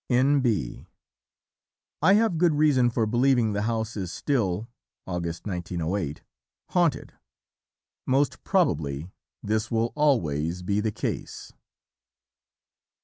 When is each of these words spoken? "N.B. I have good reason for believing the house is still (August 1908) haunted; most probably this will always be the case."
"N.B. 0.09 0.87
I 2.01 2.13
have 2.15 2.39
good 2.39 2.55
reason 2.55 2.89
for 2.89 3.05
believing 3.05 3.53
the 3.53 3.61
house 3.69 3.95
is 3.95 4.11
still 4.11 4.67
(August 5.05 5.45
1908) 5.45 6.23
haunted; 6.69 7.13
most 8.07 8.43
probably 8.43 9.11
this 9.43 9.69
will 9.69 9.93
always 9.95 10.63
be 10.63 10.79
the 10.79 10.91
case." 10.91 11.53